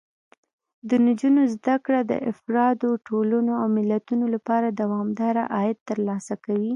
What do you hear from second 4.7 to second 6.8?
دوامداره عاید ترلاسه کوي.